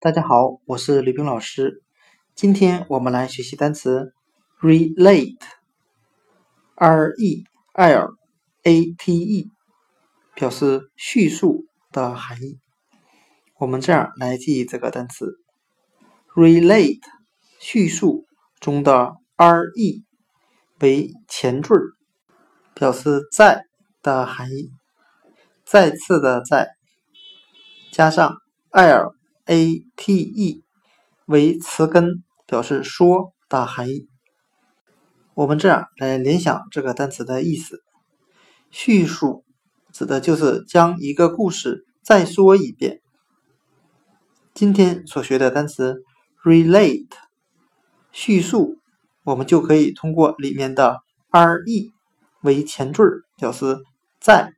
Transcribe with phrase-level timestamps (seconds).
[0.00, 1.82] 大家好，我是吕冰老师。
[2.36, 4.12] 今天我们来学习单词
[4.60, 5.42] relate，r
[7.16, 8.14] e l
[8.62, 9.50] a t e，
[10.36, 12.60] 表示叙述的含义。
[13.58, 15.40] 我们这样来记这个单词
[16.32, 17.02] ：relate，
[17.58, 18.24] 叙述
[18.60, 20.04] 中的 r e
[20.78, 21.74] 为前缀，
[22.72, 23.64] 表示在
[24.00, 24.70] 的含义，
[25.64, 26.68] 再次的在，
[27.90, 28.36] 加上
[28.70, 29.17] l。
[29.48, 30.62] A t e
[31.24, 34.06] 为词根，表示说的含义。
[35.32, 37.82] 我们这样来联想这个单词的意思：
[38.70, 39.44] 叙述
[39.90, 43.00] 指的就是将一个故事再说一遍。
[44.52, 46.02] 今天所学的单词
[46.44, 47.08] relate，
[48.12, 48.76] 叙述，
[49.24, 50.98] 我们就可以通过里面的
[51.30, 51.90] r e
[52.42, 53.78] 为前缀，表示
[54.20, 54.52] 在，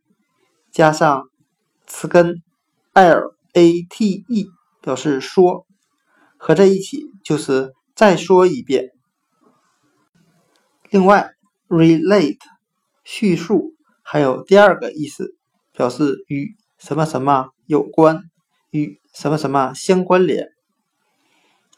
[0.72, 1.28] 加上
[1.86, 2.42] 词根
[2.92, 4.50] l a t e。
[4.80, 5.66] 表示说，
[6.36, 8.90] 合在一起就是再说一遍。
[10.88, 11.32] 另外
[11.68, 12.38] ，relate
[13.04, 15.36] 叙述还有第二个意思，
[15.72, 18.24] 表示与什么什么有关，
[18.70, 20.48] 与什么什么相关联。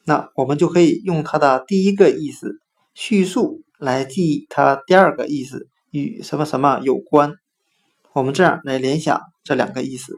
[0.05, 2.61] 那我们就可以用它的第一个意思
[2.95, 7.35] 叙述来记忆它第二个意思与什么什么有关。
[8.13, 10.17] 我们这样来联想这两个意思。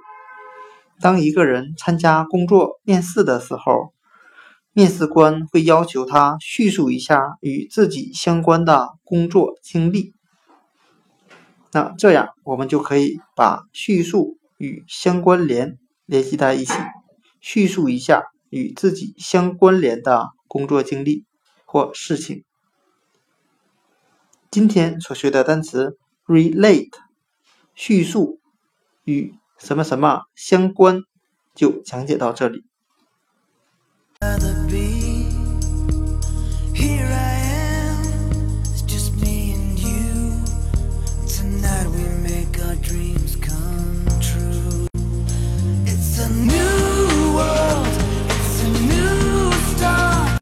[1.01, 3.93] 当一个人参加工作面试的时候，
[4.73, 10.15] 面试官会要求他叙述一下与自己相关的工作经历。
[11.73, 16.73] 那这样我们就可以把叙述与相关联联系在一起，
[17.41, 21.25] 叙述一下与自己相关联的工作经历
[21.65, 22.45] 或事情。
[24.51, 26.93] 今天所学的单词 relate，
[27.75, 28.41] 叙述
[29.05, 29.35] 与。
[29.59, 31.03] 什么什么相关，
[31.55, 32.65] 就讲解到这里。